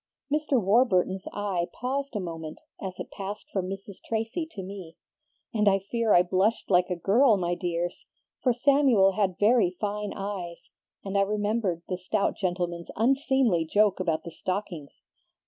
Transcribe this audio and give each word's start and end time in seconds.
Mr. 0.33 0.59
Warburton's 0.59 1.27
eye 1.31 1.67
paused 1.73 2.15
a 2.15 2.19
moment 2.19 2.59
as 2.81 2.99
it 2.99 3.11
passed 3.11 3.47
from 3.53 3.69
Mrs. 3.69 3.97
Tracy 4.03 4.47
to 4.49 4.63
me, 4.63 4.97
and 5.53 5.69
I 5.69 5.77
fear 5.77 6.11
I 6.15 6.23
blushed 6.23 6.71
like 6.71 6.89
a 6.89 6.95
girl, 6.95 7.37
my 7.37 7.53
dears, 7.53 8.07
for 8.41 8.51
Samuel 8.51 9.11
had 9.11 9.37
very 9.37 9.69
fine 9.79 10.11
eyes, 10.15 10.71
and 11.05 11.15
I 11.15 11.21
remembered 11.21 11.83
the 11.87 11.97
stout 11.99 12.35
gentleman's 12.35 12.89
unseemly 12.95 13.63
joke 13.63 13.99
about 13.99 14.23
the 14.23 14.31
stockings. 14.31 15.03